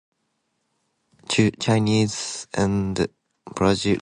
[1.29, 3.07] Ch- Chinese and
[3.55, 3.97] Brazil